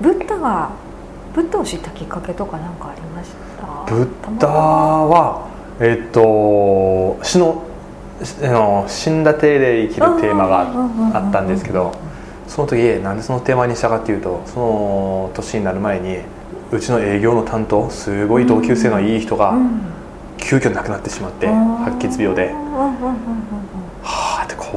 [0.00, 0.70] ブッダが
[1.34, 3.94] ブッダを知ったきっかけとか何かありました？
[3.94, 5.48] ブッダは
[5.80, 7.62] えっと死の
[8.40, 10.66] の死んだ体で生きるテーマが
[11.14, 11.92] あったんですけど
[12.46, 16.18] その時なんでそのテーマにしたかっていうとその年になる前に
[16.72, 19.54] うちの営業の担当すごい同級生のいい人が
[20.38, 22.54] 急遽亡くなってしまって白血病で。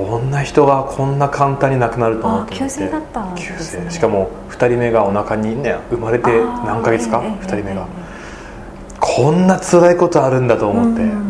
[0.07, 2.55] こんな人がこんな簡単に亡くなると思って。
[2.55, 6.29] 急性だったんです急性しかも2人目がお腹にね生まれて
[6.65, 7.87] 何ヶ月か2人目が。
[8.99, 11.29] こんな辛いことあるんだと思って。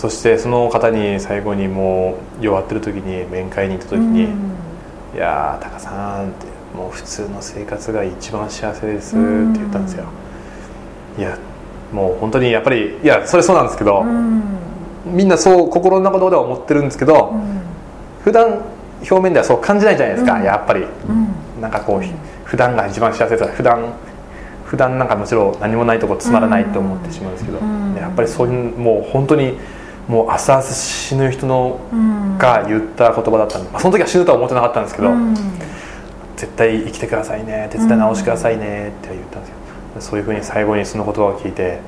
[0.00, 4.28] そしてその方に最後にもう弱ってる時に面会に行った時に
[5.14, 9.24] 「いやータカさん」って「もう普通の生活が一番幸せです」って
[9.58, 10.04] 言ったんですよ。
[11.18, 11.36] いや
[11.92, 14.02] もう本当にやっぱりいやそれそうなんですけど
[15.04, 17.60] みんなそう心の中では思ってるんですけど、うん、
[18.22, 18.60] 普段
[19.00, 23.92] 表面ではそう感じないじゃないですか、うん、やっぱり、うん、なんかこう、うん、普段が一番幸せだ普段
[24.66, 27.58] 普段なんかむしろ何もないとこつまらないと思ってしまうんですけど、
[27.98, 29.58] やっぱりそういうもう本当に
[30.06, 31.80] もう朝々死ぬ人の
[32.38, 35.10] が言った言葉だったんで、まあ、その時は死ぬとは思ってなかったんですけど、
[36.36, 41.80] 絶対生きてくださいね絶対直してくださいねって言ったんですよそういうふうに最後にその言葉を聞いて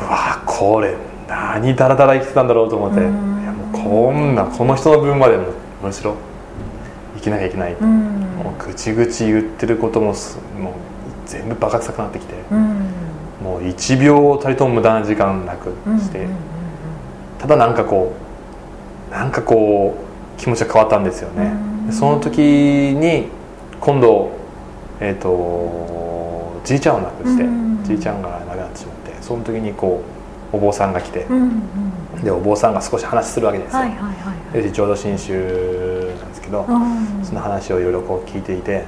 [0.00, 0.94] うわこれ
[1.26, 6.16] 何ダラダラ生きてたんだろうと思っていやもうこんなこの人の分までもむしろ
[7.16, 7.74] 生きなきゃいけない。
[7.80, 10.14] もうぐちぐち言ってることももう
[11.26, 12.34] 全部バカ臭くなってきて。
[13.42, 15.70] もう1秒たりとも無駄な時間なく
[16.00, 16.26] して。
[17.38, 18.14] ただなんかこ
[19.10, 19.94] うなんかこ
[20.36, 21.52] う気持ちが変わったんですよね。
[21.90, 23.28] その時に
[23.80, 24.30] 今度
[25.00, 27.44] えっ、ー、とじいちゃんを亡くして
[27.84, 30.02] じいちゃんが亡くなってしまってその時にこ
[30.52, 31.52] うお坊さんが来て、うんうん、
[32.22, 36.66] でお坊さんが少し話するわけですよ、はいはいはいはい、浄土真宗なんですけど、
[37.22, 38.84] その話をいろいろこう聞いていて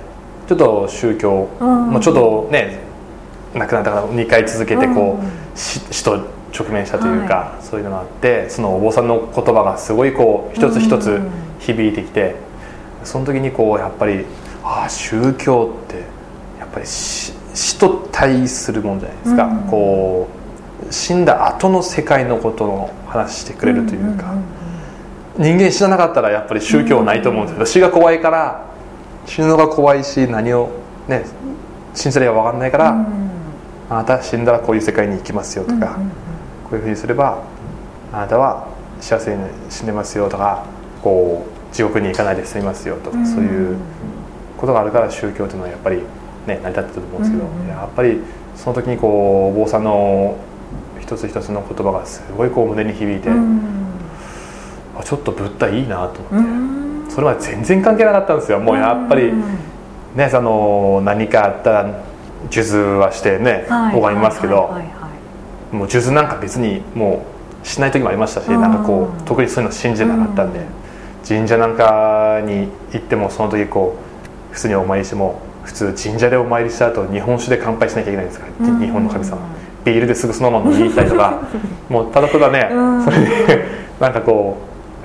[0.49, 2.81] ちょっと宗教、もうちょっとね
[3.55, 6.17] 亡くなったから2回続けてこう、死と
[6.57, 11.21] 直面したというか、はい、そういうのがあってそのお坊さんの言葉がすごいこう一つ一つ
[11.61, 12.37] 響いてきて、
[13.05, 14.25] その時にこうやっぱり
[14.65, 15.97] ああ宗教って
[16.59, 20.38] やっぱり死と対するもんじゃないですか、うん、こう
[20.91, 24.35] 死んだ後の世界のことを話してくれるというか、
[25.37, 28.67] 人間死ななかったらやっぱり宗教ないと思うんですけど、死が怖いから
[29.27, 30.71] 死ぬのが怖いし何を
[31.09, 31.25] ね
[31.95, 33.07] 信じたら分かんないから、
[33.91, 35.99] あなた死んだらこういう世界に行きますよとか、
[36.65, 37.43] こういうふうにすれば
[38.13, 38.69] あなたは
[39.01, 40.65] 幸せに死んでますよとか
[41.03, 43.77] こう地獄に行かないで済みますよとか、そういう
[44.57, 46.03] ことがあるから宗教というのはやっぱり
[46.47, 48.21] ね成り立ってると思うんですけど、やっぱり
[48.57, 50.37] その時にこうお坊さんの
[51.09, 53.87] 一つ一つの言葉がすごいこう胸に響いて、うん、
[55.03, 58.61] ちょっとブッダいいなと思って、うん、それまで全然関係なかったんですよ。
[58.61, 59.33] もうやっぱり、
[60.15, 62.05] ねその何かあったら
[62.51, 64.75] 数珠はしてね拝みますけど
[65.73, 67.25] もう数珠なんか別にも
[67.63, 70.61] うしない時もありましたし、なんかこう特にそういうの信じてなかったんで、
[71.27, 73.97] 神社なんかに行ってもその時こ
[74.51, 79.58] う普通にお参りしても普通神社でお参りした後日本酒で乾杯しなきゃいけないんですから、日本の神様。
[79.93, 81.41] ビールですぐそのまま飲みに行ったりとか
[81.89, 83.65] もうただただね、うん、それで
[84.01, 84.57] なんかこ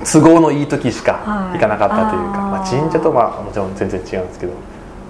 [0.02, 4.54] う都合のいい時しか行かなかったというか、はい、まあ、神社とはもちろん全然違うんですけど。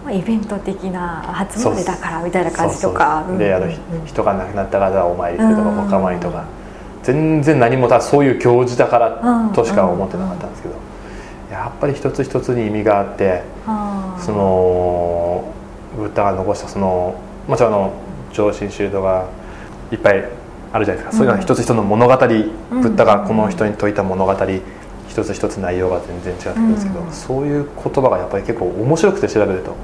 [0.03, 3.23] まあ、イベント的な初詣だからみたいな感じとか。
[3.37, 3.67] であの、
[4.05, 6.43] 人が亡くなった方お参りするとかお構いとか
[7.03, 10.75] 全然何もたそういう行事だからとしか思ってなかったんですけど
[11.51, 13.43] やっぱり一つ一つに意味があって
[14.19, 15.53] その
[15.95, 17.15] ブッダが残したその
[17.47, 17.93] もちろんあの
[18.31, 19.25] 上心宗とか
[19.93, 20.25] いっぱい
[20.73, 24.33] あるじゃないですか、そういうのは一つ一つの物語、ブッダがこの人に説いた物語
[25.07, 29.75] 一つ一つ内容が全然違ってくるんですけど、そういう言葉がやっぱり結構面白くて調べると、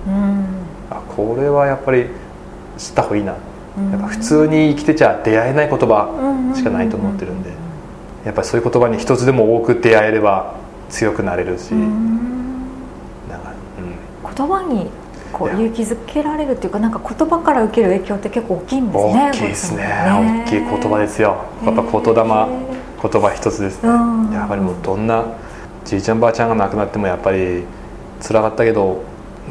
[0.90, 2.08] あこれはやっぱり
[2.78, 3.38] 知った方がいいな、や
[3.98, 7.52] っぱ普通に生きてちゃ出会えない言葉しかないと思ってるんで、
[8.26, 10.56] やっぱりそういう言葉に一つでも多く出会えれば
[10.90, 14.90] 強くなれるし、なんか、うん、言葉に
[15.32, 21.38] こう勇気づけられるっていうかなんか言葉から受ける影響って結構大きいんですね大きいですね、ね、大きい言葉ですよ。
[21.64, 22.70] やっぱ言霊
[23.02, 23.90] 言葉一つですね、
[24.34, 25.24] やっぱりもうどんな
[25.86, 27.64] じいちゃんばあちゃんが亡くなってもやっぱり
[28.22, 29.02] 辛かったけど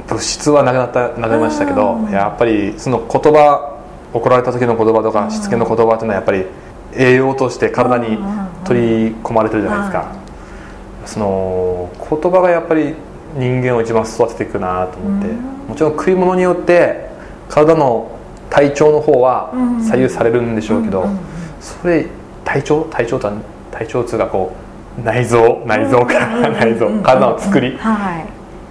[0.06, 3.78] 物質はなくなったなくなりましたけど、やっぱりその言葉
[4.12, 6.44] 怒られた時の言葉とかしつけの言葉っていうのはやっぱり
[6.94, 8.18] 栄養として体に
[8.64, 10.12] 取り込まれてるじゃないですか、
[11.06, 12.94] その言葉がやっぱり
[13.36, 15.28] 人間を一番育てていくなと思って、
[15.68, 17.08] もちろん食い物によって
[17.48, 18.18] 体の
[18.50, 21.06] 体調の方は左右されるんでしょうけど、
[21.60, 22.06] それ
[22.44, 23.34] 体調体調とは
[23.70, 24.54] 体調痛がこ
[24.98, 27.78] う内臓内臓から内臓体の作り、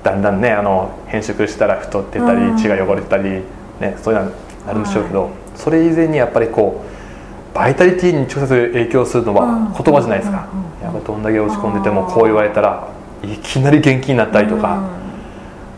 [0.04, 3.44] だんだんねあの変色したら太ってたり、血が汚れてたり、
[3.80, 4.32] ね、そういうの
[4.66, 10.48] なるんでしょうけど、はい、それ以前にやっぱりこうバイタリティに直接影響するのは言葉じゃないですか、
[10.82, 12.88] やっぱどんだけ落ち込んでてもこう言われたら
[13.24, 14.82] いきなり元気になったりとか、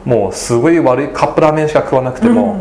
[0.06, 2.58] もうすごい悪いカップラーメンしか食わなくても、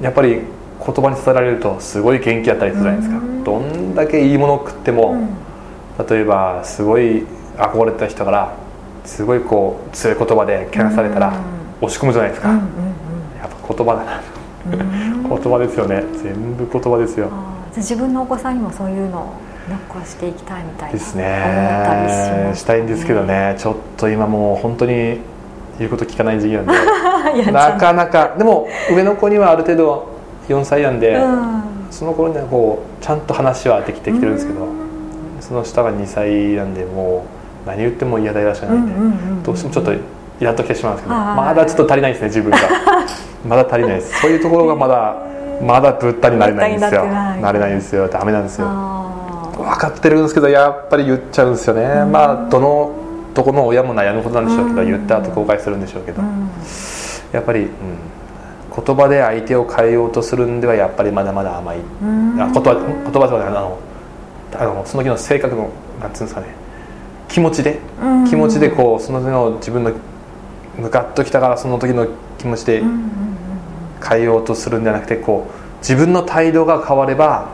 [0.00, 0.40] やっぱり
[0.84, 5.16] 言葉に伝えられるとすごい元気だったりするじゃないですか、どんだけいいものを食っても、
[6.08, 7.24] 例えばすごい
[7.56, 8.56] 憧れた人から
[9.04, 11.32] すごいこう強い言葉でけなされたら
[11.80, 12.60] 押し込むじゃないですか、やっ
[13.68, 14.22] ぱ言葉だな。
[14.68, 16.04] 言葉ですよね。
[16.22, 17.28] 全部言葉ですよ。
[17.76, 19.32] 自分のお子さんにもそういうのを
[19.68, 22.52] 残していきたいみたいなですね。
[22.54, 23.56] したいんですけどね。
[23.58, 25.18] ちょっと今もう本当に
[25.78, 26.72] 言うこと聞かない時期なんで。
[27.52, 28.34] なかなか。
[28.36, 30.08] でも上の子にはある程度
[30.48, 34.66] 4歳なんで、うん、その頃にはこうちゃんと話はできてきてるんですけど、
[35.40, 37.24] その下が2歳なんでも
[37.64, 38.92] う何言っても嫌だいらっしゃないんで、
[39.44, 39.98] どうしてもちょっとイ
[40.40, 42.58] ラッときてしまうんですけどまだちょっと足りないですね自分が。
[43.48, 44.20] まだ足りないです。
[44.20, 45.16] そういうところがまだ
[45.62, 47.04] まだぶったになれないんですよ。
[47.06, 48.08] なれないんですよ。
[48.08, 49.07] ダメなんですよ
[49.68, 52.04] 分かってるんですけどやっぱり言っちゃうんですよね。
[52.10, 52.94] まあどの
[53.34, 56.22] どこの親も悩むことなんでしょうけど言った後後悔するんでしょうけど。
[57.32, 57.68] やっぱり、うん、
[58.84, 61.78] 言葉で相手を変えようとするんではやっぱりまだまだ甘い。
[62.00, 63.78] 言葉言葉とかあの
[64.54, 65.70] あのその時の性格の
[66.00, 66.46] なんつうんですかね。
[67.28, 67.78] 気持ちで。
[68.28, 69.92] 気持ちでこうその時の自分の
[70.78, 72.06] ムカッときたからその時の
[72.38, 72.82] 気持ちで
[74.08, 77.50] 変えようとするんじゃなくてこう自分の態度が変われば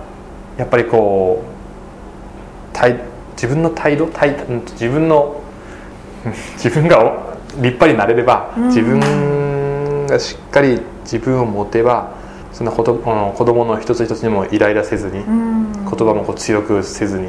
[0.57, 1.54] やっぱりこう
[3.33, 4.37] 自分の態度態
[4.73, 5.41] 自分の
[6.57, 12.11] 自分が立派になれれば自分がしっかり自分を持てば
[12.53, 17.29] そんなこと子供の一つ一つにもイライラせずに言葉もこう強くせずに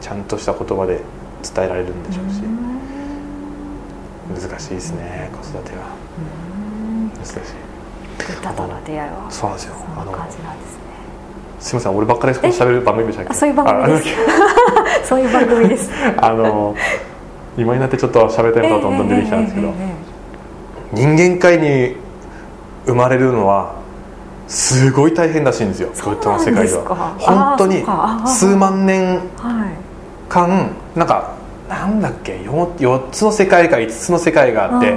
[0.00, 1.00] ちゃんとした言葉で
[1.42, 2.42] 伝えられるんでしょうし。
[4.30, 5.82] 難しいですね子育ては。
[7.16, 7.34] 難しい。
[8.38, 9.26] 歌との出会いは。
[9.28, 9.74] そうなんですよ。
[9.96, 10.89] あの感じなんですね
[11.60, 13.34] すみません俺ばっかりしゃべる番組でしたっけ？
[13.34, 15.08] そういう番組です。
[15.08, 15.90] そういう番組です。
[16.18, 16.74] あの
[17.58, 19.72] 今になってちょっと喋りたいことがどんどん出てきたんですけど、
[20.92, 21.96] 人間界に
[22.86, 23.72] 生まれるのは
[24.48, 27.14] すごい大変らしいんですよブッダの世界では。
[27.18, 27.84] 本当に
[28.26, 29.20] 数万年
[30.28, 31.32] 間なんか
[31.68, 34.94] なんだっけ？4, 4つの世界か5つの世界があって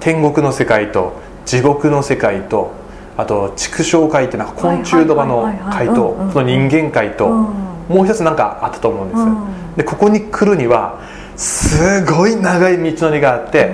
[0.00, 1.12] 天国の世界と
[1.46, 2.72] 地獄の世界と
[3.18, 9.26] あと畜生界ってなんか昆虫とかの界とその人間界ともう一つなんかあったと思うんですよ。
[9.76, 11.00] でここに来るには
[11.36, 13.72] すごい長い道のりがあって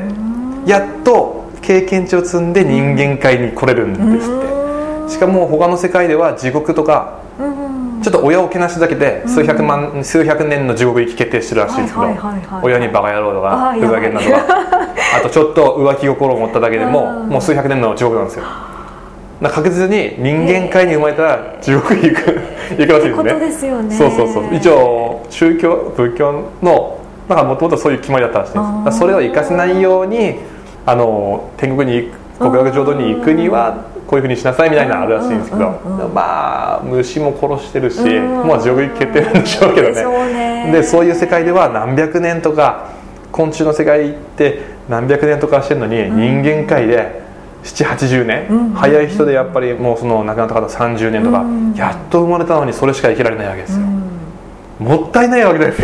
[0.65, 5.13] やっと経験値を積んで人間界に来れるんですって。
[5.13, 7.19] しかも他の世界では地獄とか
[8.03, 12.07] ちょっと親をけなすだけで数百万、数百年の地獄行き決定してるらしいんですけど
[12.63, 14.65] 親にバカ野郎とかふざけんなとか。
[15.17, 18.45] あとちょっと浮気心を持っただけでももう数百年の地獄なんですよ
[19.41, 22.41] 確実に人間界に生まれたら地獄に行く
[22.79, 24.55] 行くらしいですね、ね、そうそうそう。
[24.55, 26.99] 一応宗教仏教の
[27.29, 28.99] なんかもともとそういう決まりだったらしいです。
[28.99, 30.37] それを生かせないように
[30.87, 35.71] あの天国に極楽浄土に行くにはこういうふうにしなさいみたいなのあるらしいんですけど、
[36.15, 40.71] まあ虫も殺してるし、もう地獄行決定なんでしょうけどね。
[40.73, 42.91] でそういう世界では何百年とか
[43.33, 47.24] 昆虫の世界って何百年とかしてるのに、人間界で
[47.65, 53.87] 780年、早い人でやっぱりもうその亡くなった方30年とか、やっと生まれたのにそれしか生きられないわけですよ、
[54.79, 55.83] もったいないわけです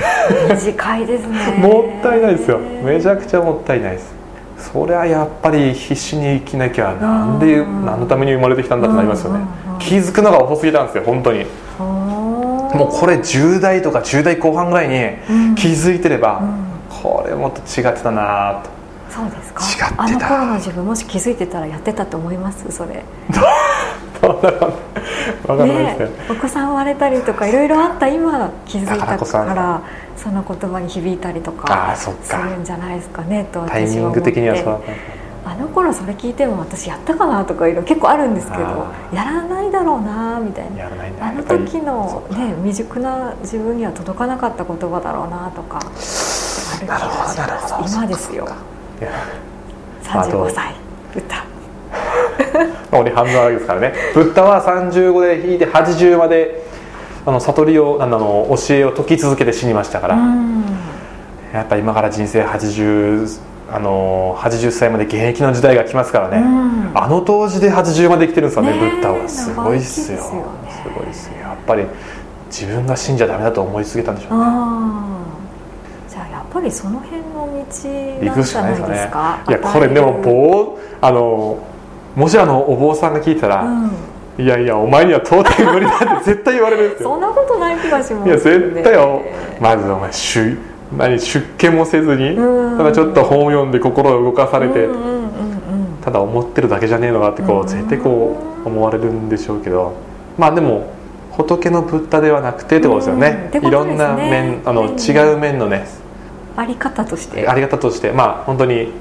[0.67, 1.37] 短いですね。
[1.59, 2.59] もったいないですよ。
[2.85, 4.15] めちゃくちゃもったいないです。
[4.59, 9.41] それはやっぱり必死に生きなきゃなんで何のために生まれてきたんだってなりますよね。
[9.79, 11.47] 気づくのが遅すぎたんですよ本当に。
[11.79, 16.43] もうこれ10代とか10代後半ぐらいに気づいてれば、
[17.03, 18.80] これもっと違ってたなと
[19.11, 19.65] そうですか？
[19.97, 22.71] あの頃の自分もし気づいてたらやってたと思います？
[22.71, 23.03] それ。
[24.21, 25.97] ね
[26.31, 29.81] お子さん割れたりとかいろいろあった今気づいたから
[30.17, 34.81] その言葉に響いたりとかするんじゃないですかねとタイミング的にはそう
[35.47, 38.63] あの頃それ聞いても私やったかなとかいうの結構あるんですけど
[39.13, 40.85] やらないだろうなみたいな。
[41.27, 47.95] あの時の、ね、未熟な自分には届かなかった言葉だろうなとかある気がします。
[47.97, 48.47] 今ですよ
[50.03, 50.75] 35歳。
[51.15, 51.45] 歌。
[52.93, 53.95] 俺半分あるですからね。
[54.15, 56.65] ブッダは35で引いて80まで
[57.27, 60.19] あの悟りをあの教えを説き続けて死にましたから、
[61.53, 63.41] やっぱ今から人生80
[63.73, 66.43] あの80歳まで現役の時代が来ますからね、
[66.95, 69.29] あの当時で80まで生きてるんですよね、ね、ブッダは。
[69.29, 70.33] すごいっすよ、ね、す
[70.95, 71.41] ごいっすよ。
[71.41, 71.85] やっぱり
[72.47, 74.45] 自分が死んじゃダメだと思い続けたんでしょうね。
[76.09, 77.21] じゃあやっぱりその辺
[77.71, 78.89] の道なんじゃないですか？
[78.91, 81.59] ですか、ね、いやこれでも棒あの
[82.17, 83.91] もしあのお坊さんが聞いたら、うん。
[84.39, 87.11] いやいやお前には到底無理だって 絶対言われるんですよ。
[87.11, 89.21] そんなことない気がします、ね、いや絶対よ。
[89.61, 90.57] まずお前出
[90.97, 92.37] 何出家もせずに
[92.77, 94.89] ただちょっと本を読んで心を動かされて
[96.03, 99.93] ただ思ってるだけじゃねえのかってこう絶対こう思われるんでしょうけど
[100.37, 100.91] まあでも
[101.31, 105.87] 仏のブッダではなくてってことですよね,、いろんな面あの違う面のね
[106.57, 107.49] あり方として。
[107.49, 108.93] あり方としてまあ本当に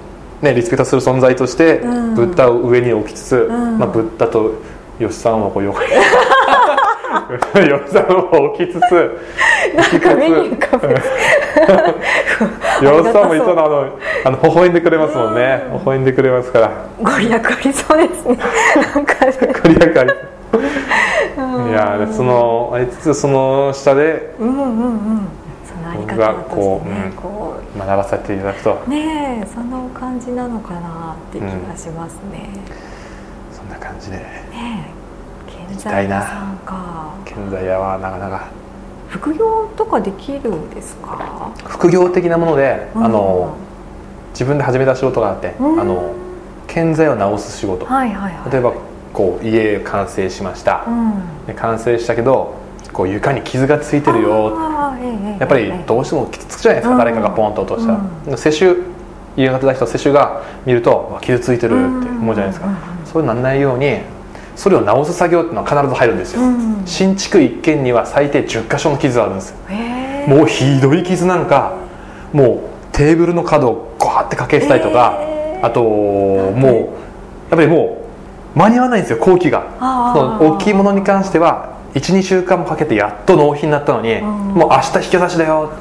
[0.42, 1.88] ねリスペクトする存在として、ブ
[2.26, 4.54] ッダを上に置きつつ、まあ、ブッダと
[5.00, 6.00] 吉さんはこう横に吉
[7.92, 9.20] さんを置きつつ
[9.76, 10.80] なんかメニューか
[12.80, 15.64] 吉さんもいつもあのあの微笑んでくれますもんね。
[15.72, 16.72] 微笑んでくれますから。
[17.02, 18.38] ご利益ありそうですね。
[18.96, 19.16] なんか
[19.64, 20.12] ご利益あり
[21.70, 25.28] いやそのありつつその下でうんうんうん
[25.98, 28.76] 僕がこう,、うん、こう学ばせていただくと。
[28.88, 32.90] ねえその感じなのかなって気がしますね、うん
[33.70, 34.18] な感じで。
[34.18, 34.92] ね
[35.46, 37.14] 建材屋さんか。
[37.24, 38.48] 建材屋はなかなか。
[39.10, 41.52] 副業とかできるんですか？
[41.66, 43.56] 副業的なもので、うん、あの
[44.34, 46.14] 自分で始めた仕事があって、うん、あの
[46.68, 48.74] 建材を直す仕事、はいはいはい、例えば
[49.14, 52.56] こう家完成しました、うん、で完成したけど
[52.94, 54.58] こう床に傷がついてるよ、
[55.40, 57.94] やっぱりどうしても傷つくじゃないですか、誰かがポンと落とした
[58.32, 58.78] ら、施主
[59.36, 62.68] 家が建てた人施主が見ると傷ついてるって思うじゃないですか、
[63.06, 64.00] そうならないように
[64.56, 69.56] それを直す作業っていうのは必ず入るんですよ、うん、新築一軒には最低10箇所の傷があるんですよ。
[70.28, 71.78] もうひどい傷なんか
[72.34, 72.60] もう
[72.92, 75.18] テーブルの角をゴワってかけしたりとか
[75.64, 76.86] あともうやっ
[77.52, 78.06] ぱりも
[78.56, 79.64] う間に合わないんですよ工期が。
[79.80, 85.72] その大きいものに関しては12週間もかけてやっと納品になったのに、うん、もう明日引き出しだよ。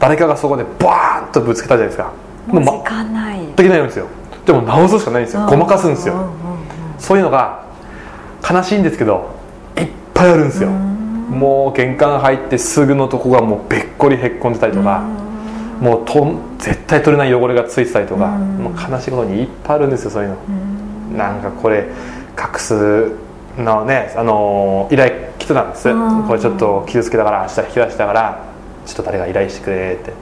[0.00, 2.12] 誰かがそこでバーンとぶつけたじゃないですか。
[2.48, 3.46] もう時間ない。
[3.54, 4.06] できないんですよ。
[4.44, 5.46] でも直すしかないんですよ。
[5.46, 6.30] ごまかすんですよ、
[6.98, 7.62] そういうのが
[8.48, 9.30] 悲しいんですけど
[9.78, 10.68] いっぱいあるんですよ。
[10.68, 15.02] もう玄関入ってすぐのとこがもうべっこりへっこんでたりとか
[15.80, 20.36] もうと絶対取れない汚れがついてたりとかもう悲しいことにいっぱいあるんですよそういうの。
[21.16, 21.86] なんかこれ
[22.36, 23.12] 隠す
[23.58, 25.88] のねあの依頼来てたんです。
[26.26, 28.44] これちょっと傷つけたから明日引き出したから
[28.86, 30.12] ちょっと誰が依頼してくれって。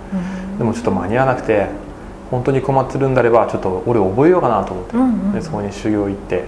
[0.58, 1.66] でもちょっと間に合わなくて
[2.30, 6.44] 本当に困ってるんであればちょっと俺覚えようかなと思って、うんうん、でそこに修行行って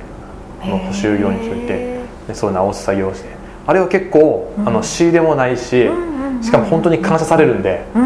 [0.61, 3.29] 補修業にしといてでそう直す作業をして。
[3.67, 5.89] あれは結構、うん、あの仕入れもないし、
[6.43, 8.03] しかも本当に感謝されるんで、うん、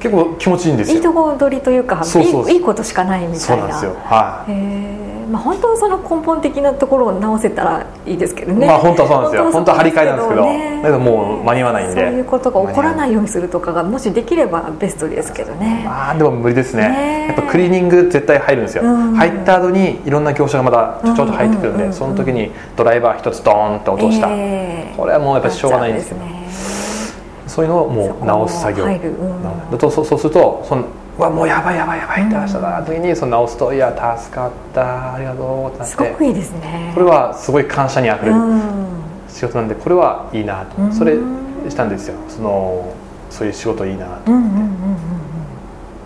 [0.00, 0.96] 結構気持ちいいんですよ。
[0.96, 2.02] いいとこ取りというか
[2.48, 3.38] いいことしかないみたいな。
[3.40, 3.96] そうなんですよ。
[4.04, 5.16] はい。
[5.26, 8.66] まあ、本当はその根本的なところを直せたらいいですけどね。
[8.66, 9.50] まあ本当はそうなんですよ。
[9.50, 11.94] 本当は張り替えなんですけどね、だけどもう間に合わないんで。
[11.94, 15.82] そういうことが起こらないようにするとかがもしできればベストですけどね。
[15.84, 26.35] まあでも無理ですね、ね、やっぱクリーニング絶対入るんですよ、うん、入った後にいろんな業者がまたちょっと入ってくるんで、その時にドライバー一つドーンって落とした、えー、これはもうやっぱりしょうがないんですけど、ね、
[27.56, 30.84] そういうのをもう直す作業、うん、そうそうするとその
[31.16, 35.92] わもうやばいやばいやばいって話した時にその直すと「いや助かったありがとう」ってなって。
[35.94, 36.92] すごくいいですね。
[36.92, 38.36] これはすごい感謝にあふれる
[39.30, 40.92] 仕事なんでこれはいいなと。
[40.92, 41.14] それ
[41.66, 42.16] したんですよ。
[42.28, 42.92] その
[43.30, 44.04] そういう仕事いいな。
[44.04, 44.58] と思って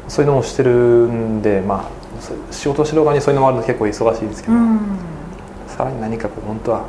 [0.07, 4.55] そういうのもしてるんでまあ仕事しろ側にそういうのもあるの結構忙しいんですけど
[5.67, 6.85] さらに何かこう本当は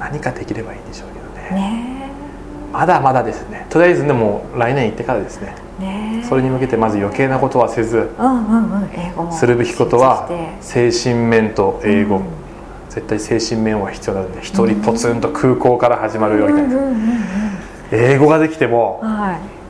[0.00, 1.60] 何かできればいいんでしょうけどね。
[1.60, 1.95] ね
[2.72, 3.66] まだまだですね。
[3.70, 5.54] とりあえずでも来年行ってからですね。
[6.28, 8.10] それに向けてまず余計なことはせず、
[9.30, 10.28] するべきことは
[10.60, 12.22] 精神面と英語、
[12.88, 16.76] 絶対精神面は必要なので一人ポツンと空港から始まるよみたいな、
[17.92, 19.02] 英語ができても、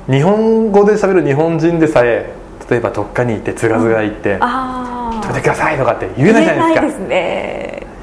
[0.08, 2.32] 日本語で喋る日本人でさえ
[2.70, 4.38] 例えばどっかに行ってつがずが行って
[5.22, 7.06] 「食べてください」とかって言えないじゃないですか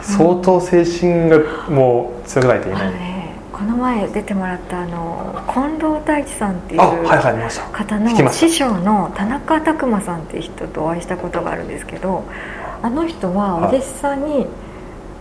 [0.01, 3.12] 相当精神がもう強くないと言えない、
[3.63, 6.81] この前出てもらったあの近藤太一さんっていう
[7.71, 12.25] 方の師匠の田中拓磨さんっていう人とお会いしたことがあるんですけど
[12.81, 14.47] あの人はお弟子さんに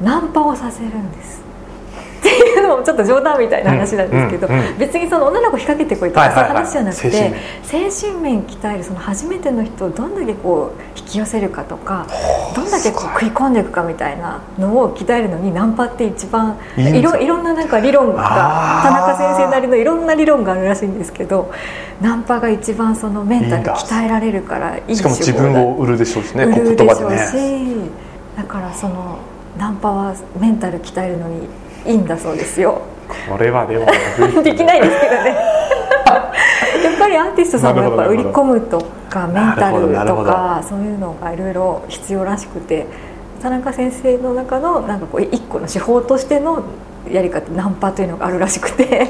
[0.01, 1.42] ナンパをさせるんです
[2.53, 8.43] いうのもちょっと冗談みたいな話なんですけど、別にその女の子引っ掛けてこいとかそういう話じゃなくて、精神面。
[8.53, 12.07] 鍛えるその初めての人をどんだけこう引き寄せるかとか
[12.55, 21.53] どんだけこう食い込んでいくかみたいなのを鍛えるのにナンパって一番いろいろんななんか理論が田中先生なりのいろんな理論があるらしいんですけど
[22.01, 27.75] ナンパが一番そのメンタル鍛えられるからいいしかも自分を売るでしょうしね売るでしょうし、ね、
[28.37, 29.19] だからその
[29.59, 31.47] ナンパはメンタル鍛えるのに
[31.87, 32.81] いいんだそうですよ。
[33.29, 33.87] これはでも
[34.43, 35.37] できないですけどね。
[36.83, 42.87] やっぱぱりアーティストさんもやっぱ売り込むとかメンタルとかそういうのがいろいろ必要らしくて
[43.41, 46.63] 田中先生の中のなんかこう一個の手法としての
[47.11, 49.09] やり方ナンパというのがあるらしくて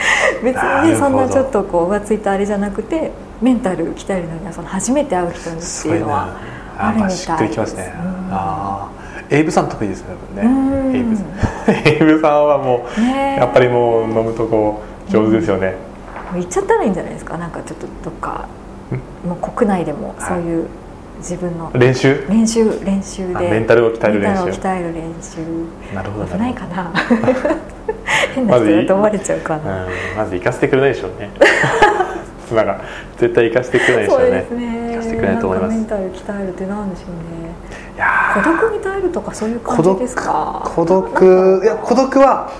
[0.42, 3.12] 別にねそんなちょっとこう浮ついたあれじゃなくて
[3.42, 6.28] メンタル鍛えるのにはその初めて会う人にっていうのは
[6.78, 7.24] あるみたいです。
[7.24, 7.92] しっくりきますね。
[8.30, 8.88] あ
[9.34, 10.14] エイブさん得意ですね
[10.94, 11.26] エイブさん。
[11.70, 15.74] エイブさんはもう、やっぱりもう飲むとこ上手ですよね、
[16.32, 17.36] 行っちゃったらいいんじゃないですか？
[17.36, 18.48] なんかちょっとどっか
[19.26, 20.68] もう国内でもそういう
[21.18, 21.70] 自分の。
[21.74, 22.24] 練習？
[22.28, 23.50] 練習練習で。
[23.50, 24.42] メンタルを鍛える練習。
[24.50, 25.94] 鍛える練習。
[25.94, 26.92] なるほど危ないかな。
[28.34, 29.86] 変な人だと思われちゃうかな、
[30.16, 31.30] まず行かせてくれないでしょうね。
[32.48, 32.80] 妻が
[33.16, 34.26] 絶対行かせてくれないでしょうね。
[34.26, 34.90] そうですね。
[34.90, 35.76] 行かせてくれないと思います。
[35.76, 37.54] メンタル鍛えるってなんでしょうね
[38.34, 40.70] 孤独に耐えるとかそういう感じですか？
[40.74, 42.52] 孤独いや孤独は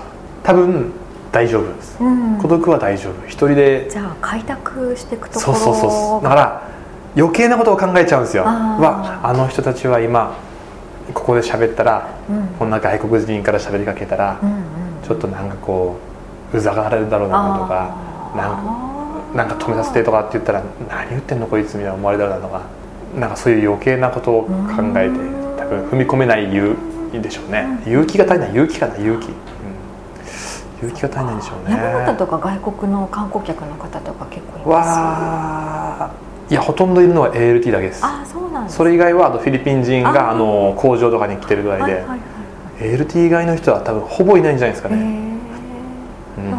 [0.43, 0.91] 多分
[1.31, 3.25] 大丈夫です、うん、孤独は大丈夫。
[3.27, 6.69] 一人でじゃあ開拓していくところそうそうそうだから
[7.17, 8.43] 余計なことを考えちゃうんですよ。
[8.47, 10.37] ああの人たちは今
[11.13, 14.57] ここで喋ったら、うん、こんな外国人から喋りかけたら、うんうん、
[15.05, 15.97] ちょっとなんかこ
[16.53, 17.95] ううざがられるだろうなとか
[18.35, 18.95] なんか
[19.35, 22.61] なんか止めさせてとかって言ったら何言ってんのこいつみたいな思われたらとか
[23.19, 24.49] なんかそういう余計なことを考
[24.97, 25.17] えて
[25.57, 26.75] 多分踏み込めない勇
[27.11, 28.49] 気でしょうね、勇気が足りない。
[28.51, 31.75] 勇気かな勇気、うん、勇気が足りないんでしょうね。
[31.75, 36.11] 山形とか外国の観光客の方とか結構いま
[36.49, 38.01] すいやほとんどいるのは ALT だけです。
[38.03, 42.19] あそうなんそれ以外はあとフィリピン人があの工場とかに来てるぐらいで、はいはいはい、
[42.81, 44.95] ALT 以外の人は多分ほぼいないんじゃないですかね、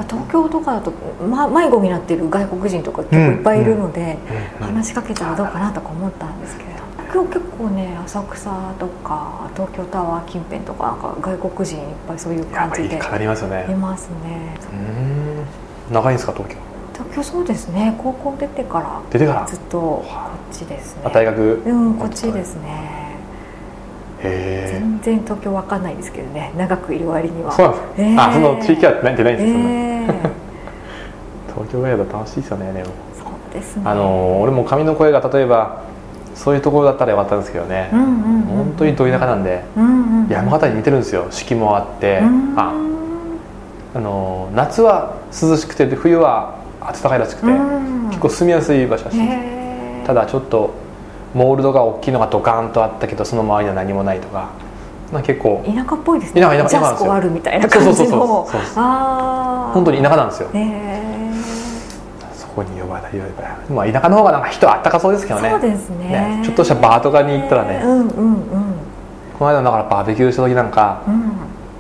[0.09, 0.93] 東京とかだと、
[1.25, 4.17] ま、迷子になっている外国人とか結構いっぱいいるので、
[4.61, 6.77] 話しかけたらどうかなとか思ったんですけれど
[7.13, 13.67] 今日結構ね浅草とか東京タワー近辺とかなんか外国人いっぱいそういう感じでいますね。
[13.71, 14.57] いますね。
[15.91, 16.57] 長いんですか東京？
[16.93, 17.95] 東京そうですね。
[17.99, 19.47] 高校出てから出てから。
[19.47, 20.05] ずっとこ
[20.51, 21.03] っちですね。
[21.13, 21.63] 大学。
[21.65, 23.06] うんこっちですね
[24.23, 27.53] 全然東京わかんないですけどね長くいる割には。
[27.53, 30.05] そうなんです、えー、あその地域はないんじゃないです、えー、
[31.55, 32.87] 東京がやだ楽しいですよねでも。
[33.15, 33.83] そうですね。
[33.85, 35.83] あの俺も髪の声が例えば
[36.35, 42.75] そういうところだったらよかったんですけどね、うんうんうん、本当にど田舎なんで、うんうん、山形に似てるんですよ四季もあって、うん、あ
[43.95, 49.15] あの夏は涼しくて冬は暖かいらしくて、うん、結構住みやすい場所らし。
[49.17, 49.25] いで
[50.03, 50.86] すただちょっと
[51.37, 54.49] モールドが大きいのがドカーンとあったけどその周りには何もないとか。
[55.13, 55.63] まあ結構。
[55.67, 56.41] 田舎っぽいですね。
[56.41, 57.95] 田舎田舎ジャスコあるみたいな感じの。
[57.95, 60.49] そうそうそうそうあ本当に田舎なんですよ。
[62.33, 65.51] そこに呼ばれたまあ田舎の方がなんか人あったかそうですけどね。
[65.51, 68.45] そうですね、ね、ちょっとしたバーとかに行ったらね、うんうんうん、
[69.39, 71.33] この間だからバーベキューした時なんか、うん、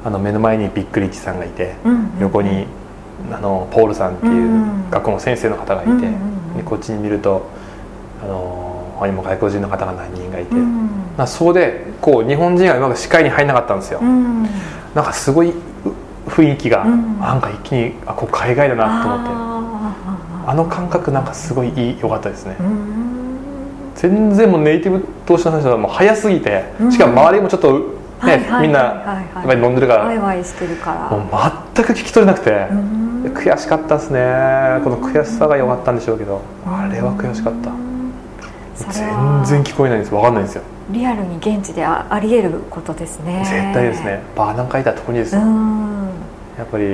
[0.04, 2.66] あの目の前にビッグリッチさんがいて、うんうんうん、横に
[3.32, 6.04] あのポールさんっていう学校の先生の方がいて、うんうん
[6.58, 7.46] うん、こっちに見ると
[8.22, 8.65] あの
[8.98, 14.42] 他にも外国人の方が何人がいて、うん、そこでこう日本人がうまく視界に入らなかったんですよ、うん、
[14.94, 15.52] なんかすごい
[16.26, 19.46] 雰囲気が、うん、なんか一気にあここ海外だなと思って。
[20.48, 22.54] あの感覚なんかすごい良かったですね、
[23.96, 30.04] 全然もうネイティブ同士の話はもう早すぎてしかも周りもちょっとね、みんなやっぱり飲んでるから。
[31.10, 31.20] もう
[31.74, 32.68] 全く聞き取れなくて。
[33.34, 34.20] 悔しかったですね。
[34.84, 37.85] この悔しさが良かったんでしょうけどあれは悔しかった。
[38.76, 40.10] 全然聞こえないんです。
[40.12, 40.62] 分かんないんですよ。
[40.90, 43.40] リアルに現地であありえることですね。
[43.44, 44.22] 絶対ですね。
[44.36, 45.40] バーなんかいたら特にですよ。
[45.40, 46.84] やっぱり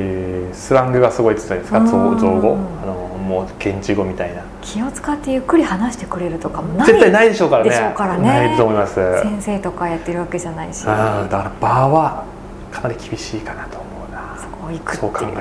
[0.52, 2.56] スラングがすごいって言ったんですか造語。
[2.82, 4.42] あのもう現地語みたいな。
[4.60, 7.70] 気を使ってゆっくり話してくれるとかもない絶対ないでしょうからね。
[7.70, 8.22] でしょうからね。
[8.22, 8.94] ないと思います。
[8.94, 10.84] 先生とかやってるわけじゃないし。
[10.84, 12.24] だからバーは
[12.70, 14.36] かなり厳しいかなと思うな。
[14.38, 15.32] そこ行くそう考える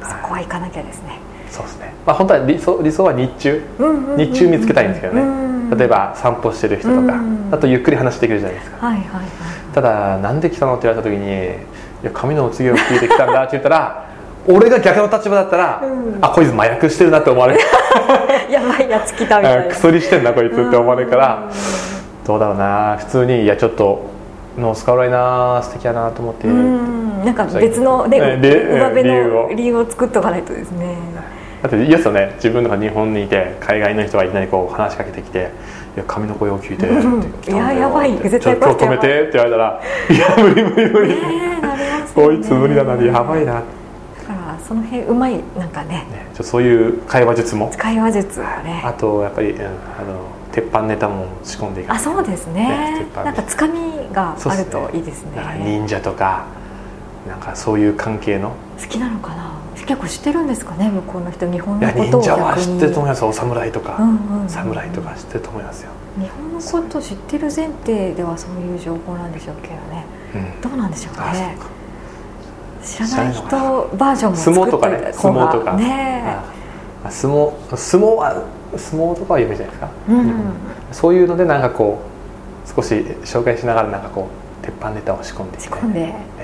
[0.00, 0.08] と。
[0.08, 1.18] そこは行かなきゃですね
[1.56, 1.94] そうですね。
[2.04, 3.62] まあ本当は理想理想は日中、
[4.18, 7.18] 日中見つけたいんですけどね、例えば散歩してる人とか、
[7.50, 9.26] あとゆっくり話できるじゃないですか、はいはいはい、
[9.74, 11.26] ただなんで来たのって言われた時に
[12.02, 14.04] 「いや髪のお告げを聞いてきたんだ」って言ったら
[14.46, 17.60] 俺が逆の立場だったら、うん、あこいつ麻薬してるなって思われる。
[18.48, 19.64] やばいやつ来たみたいな。
[19.74, 21.48] 薬してんなこいつって思われるから、
[22.24, 22.96] どうだろうな。
[22.96, 24.06] 普通にいやちょっと
[24.56, 26.46] ノースカロライナ素敵やなと思って。
[26.46, 29.86] なんか別ので、ね、上辺の理由を。
[29.90, 30.96] 作っておかないとですね
[31.68, 32.32] だって嫌ですよね。
[32.36, 35.50] 自分が日本にいて海外の人がいきなりこう話しかけてきて
[35.96, 37.50] 「いや髪の声を聞いて」って。
[37.50, 38.16] いややばい。
[38.18, 43.54] 絶対今日止めて」って言われたら「いや無理無理無理」えー、こいつ無理だなやばいな。
[43.54, 43.64] だか
[44.28, 45.88] らその辺うまいなんかね。
[45.88, 47.72] ねちょそういう会話術も。
[47.76, 48.82] 会話術ね。
[48.84, 49.72] あとやっぱり、うん、あの
[50.52, 51.92] 鉄板ネタも仕込んでいく。
[51.92, 52.62] あそうですね。
[52.62, 53.72] ねなんかつかみ
[54.12, 56.44] があるといいですね、ね、忍者とか
[57.28, 58.52] なんかそういう関係の。
[58.80, 59.55] 好きなのかな？
[59.84, 64.48] 結構知ってるんですかね向こうの人日本のことを忍者は逆に知ってると思いますお侍とか、うんうんうん。
[64.48, 70.06] 侍とか知ってると思いますよ、日本のことを知ってる前提ではそういう情報なんでしょうけどね。
[70.34, 71.66] うん、どうなんでしょうあそうねか。
[72.82, 73.46] 知らない人
[73.96, 74.88] バージョンも相撲とか。
[74.88, 75.10] ね。
[75.12, 75.76] 相撲とか。
[75.76, 76.36] ね
[77.04, 78.42] あ相撲相撲は
[78.76, 80.42] 相撲とかは有名じゃないですか、うん
[80.92, 81.98] そういうのでなんかこ
[82.64, 84.28] う少し紹介しながらなんかこ
[84.62, 86.00] う鉄板ネタを仕込んで仕込んで。
[86.00, 86.35] ね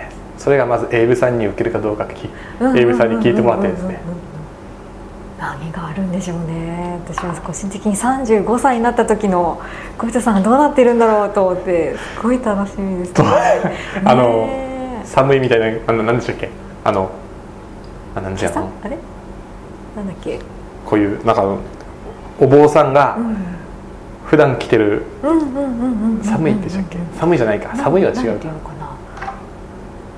[0.42, 2.28] それがまずエイブさんに受けるかどうか聞き
[2.76, 4.00] エイブさんに聞いてもらってですね。
[5.38, 6.98] 何があるんでしょうね。
[7.04, 9.60] 私は個人的に35歳になった時の
[9.98, 13.28] 小人さんがどうなってるんだろうと思ってすごい楽しみですね。
[14.04, 16.50] あのね寒いみたいなあの何でしたっけ？
[16.82, 17.12] あの
[18.16, 18.98] あなんじゃあれ？
[19.94, 20.40] なんだっけ、
[20.84, 21.56] こういうなんか
[22.40, 23.36] お坊さんがうん、
[24.24, 25.04] 普段着てる
[26.24, 26.98] 寒いってでしたっけ？
[27.16, 27.76] 寒いじゃないか。
[27.76, 28.71] 寒いは違うか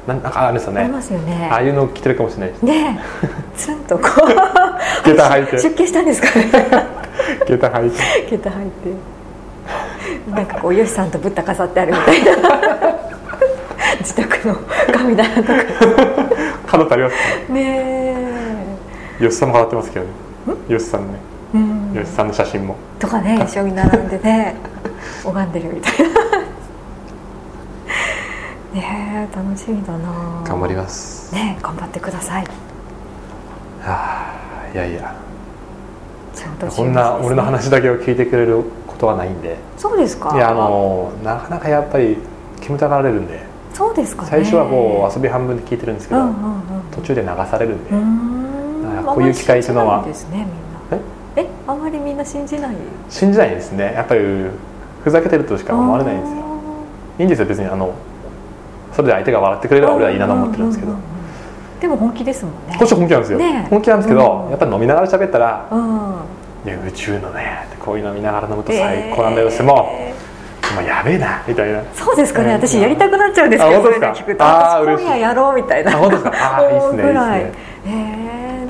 [0.07, 1.49] ななんかあるんですよありねますよね。
[1.51, 2.63] ああいうの着てるかもしれないです。
[2.63, 3.27] ねえ。
[3.57, 5.07] つんとこう。
[5.07, 5.59] 下駄履いて。
[5.59, 6.51] 出家したんですかね。
[7.47, 7.97] 下駄履いて。
[8.29, 10.35] 下駄履いて。
[10.35, 12.31] なんかこうよしさんとブッダ飾ってあるみたいな。
[14.01, 14.57] 自宅の
[14.93, 15.53] 神棚とか。
[16.67, 17.61] 角足りますね。
[17.61, 18.17] ね
[19.19, 20.11] 吉さんも払ってますけどね。
[20.69, 21.07] 吉さんね。
[21.55, 22.77] え、うん、吉さんの写真も。
[22.99, 24.55] とかね一緒に並んでね。
[25.25, 26.34] 拝んでるみたいな
[28.75, 30.43] ねえ楽しみだな。
[30.45, 31.33] 頑張ります。
[31.33, 32.45] ねえ頑張ってください。
[33.81, 34.35] は
[34.67, 35.15] あいやいや。
[36.35, 39.57] ちゃんとこんな俺の話だけを聞いてくれることはないんで。
[39.79, 40.35] そうですか？
[40.35, 42.19] いやあのなかなかやっぱり
[42.61, 43.43] 煙たがられるんで。
[43.73, 44.29] そうですかね。
[44.29, 49.05] 最初はもう遊び半分で聞いてるんですけど、うんうんうん途中で流されるんで、ん。
[49.05, 50.03] こういう機会っていうのは。
[50.05, 50.51] ですねみんな。
[51.37, 51.47] え？
[51.69, 52.77] あんまりみんな信じない？
[53.09, 53.93] 信じないですね。
[53.95, 54.21] やっぱり
[55.05, 56.37] ふざけてるとしか思われないんですよ。
[57.21, 57.69] いいんですよ別に。
[57.69, 57.95] あの
[58.95, 61.81] それで相手が笑ってくれれば俺はいいなと思ってるんですけど、ううううん。
[61.81, 62.77] でも本気ですもんね。
[62.79, 63.67] こっちは本気なんですよ、ね。
[63.69, 64.51] 本気なんですけど、うん。
[64.51, 66.15] やっぱり飲みながら喋ったらうん
[66.65, 70.15] 「いや宇宙のねこういうの見ながら飲むと最高なんだよ」ってもえ
[70.73, 71.81] う、まあ、やべえなみたいな。
[71.81, 72.51] ーそうですかね。
[72.53, 74.81] えー私やりたくなっちゃうんですけどあ本当ですか？
[74.85, 75.93] 今夜やろうみたいな。
[75.93, 76.33] あ本当ですか？
[76.59, 77.53] あーいいっすねいいっすね。
[77.87, 78.24] えー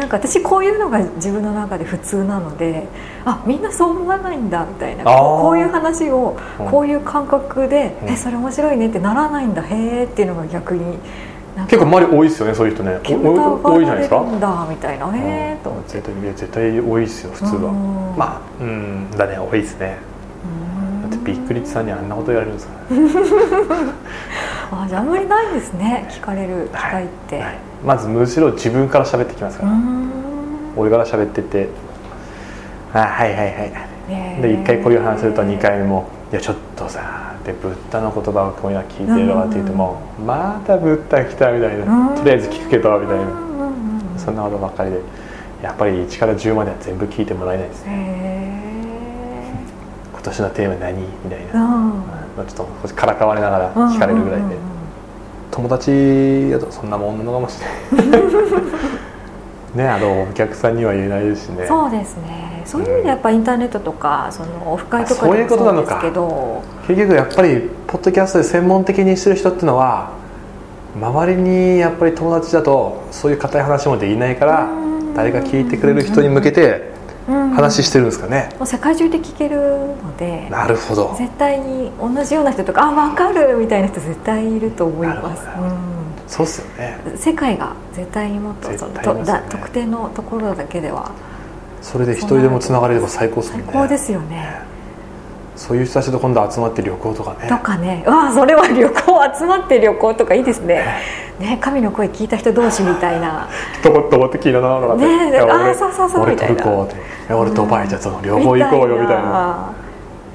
[0.04, 2.86] なんか私こういうのが自分の中で普通なので
[3.24, 6.70] あみんなそう思わないんだみたいなこういう話をうん。
[6.70, 8.08] こういう感覚で、うん。
[8.10, 10.98] えそれ面白いねってならないんだへえっていうのが逆に
[11.68, 13.00] 結構周り多いですよねそういう人ね。
[13.02, 14.26] 多いじゃないですか？
[14.38, 15.92] だみたいなへえと思って。
[15.94, 17.70] 絶対いや絶対多いですよ普通は。
[17.70, 18.14] うん。
[18.18, 19.96] まあうんだね多いですね。
[21.02, 22.96] だってビッグリッチさんにあんなこと言われるんですから。
[22.96, 23.08] ね
[24.70, 29.72] あじゃああんまりないですね聞かれる機会って、はいまずむしろ自分から喋ってきますから、
[30.76, 31.68] 俺から喋ってって。
[32.92, 33.72] あはいはいはい。
[34.08, 41.84] ねで1回こういう話すると2回目も「いやちょっとさ」でブッダの言葉を今夜聞いてるわって言っても「またブッダ来た」みたいな。
[42.10, 43.24] うん「とりあえず聞くけど」みたいな。
[44.16, 45.00] そんなことばっかりで。
[45.62, 47.86] やっぱり1から10までは全部聞いてもらえないです。
[47.86, 48.60] ねへ
[50.12, 50.98] 今年のテーマ何？
[51.24, 51.88] みたいえうな、ん。
[52.36, 54.56] まあちょっとからかわれながら聞かれるぐらいで
[55.54, 57.60] 友達だとそんなもんなのかもし
[57.92, 58.22] れない。
[59.76, 61.66] ねあのお客さんには言えないですしね。
[61.66, 62.62] そうですね。
[62.64, 65.94] そういう意味でやっぱインターネットとかそのオフ会とかそういうことなのか。
[65.94, 66.62] ですけど。
[66.88, 70.10] 結局やっぱりポッドキャストで専門的にしてる人っていうのは
[71.00, 75.14] 周りにやっぱり友達だとそういう硬い話もできないからうん。
[75.14, 76.93] 誰か聞いてくれる人に向けて
[77.26, 78.50] 話してるんですかね。
[78.58, 81.14] もう世界中で聞けるのでなるほど。
[81.18, 85.44] 絶対に同じような人とかあ分かるみたいな人絶対いると思います。
[85.44, 85.74] なるほど
[86.26, 86.98] そうっすよね。
[87.06, 88.78] うん世界が絶対にもっとね。
[88.78, 91.10] とだ特定のところだけでは。
[91.82, 93.62] それで一人でもつながれれば最高ですね。
[93.66, 94.73] 最高ですよね
[95.56, 97.48] そういう人たちと今度集まって旅行とかね。
[97.48, 98.02] とかね。
[98.06, 100.84] わあそれは旅行集まって旅行とかいいですね。
[101.38, 101.58] ね。
[101.60, 103.48] 神の声聞いた人同士みたいな。
[103.82, 104.94] とこどこって聞いたなとか。
[104.96, 106.72] ねあーそうそうそう俺トみたいな。
[106.72, 109.72] ルコって俺ドバイじゃその両方行こうよみたいな。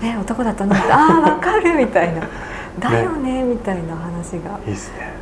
[0.01, 2.27] ね男だとなんかああ分かるみたいな。
[2.79, 4.57] だよねみたいな話が。
[4.65, 5.13] いいっすね。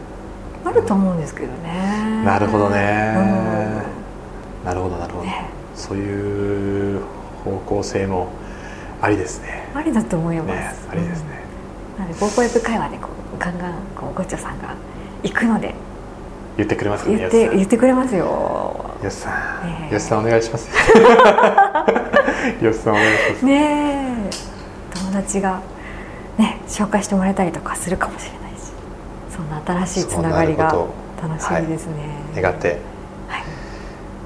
[0.63, 2.21] あると思うんですけどね。
[2.23, 3.15] なるほどね。
[4.63, 5.49] うなるほどなるほど、ね。
[5.75, 7.01] そういう
[7.43, 8.27] 方向性も
[9.01, 9.69] ありですね。
[9.73, 11.43] んありだと思います、ねありですね、
[11.97, 12.03] うん。
[12.03, 14.75] なのでボーポエブ会話でこうガンガンこうゴッチョさんが
[15.23, 15.73] 行くので。
[16.57, 18.97] 言ってくれますかね言って言ってくれますよ。
[19.03, 19.29] よしさ
[19.63, 20.69] ん、よしさんお願いします。
[22.65, 23.45] よしさんお願いします。
[23.45, 24.97] ねえ。
[24.97, 25.60] 友達が
[26.39, 28.71] ね紹介してもらえたりとかするかもしれないし。
[29.29, 30.63] そんな新しいつながりが
[31.21, 31.93] 楽しみですね、
[32.41, 32.79] 願って。
[33.27, 33.43] はい。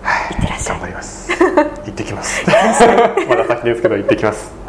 [0.03, 0.33] はい。
[0.33, 0.79] いってらっしゃい。
[0.79, 1.29] 頑張ります。
[1.83, 2.45] 行ってきます。
[3.27, 4.60] まだ先ですけど行ってきます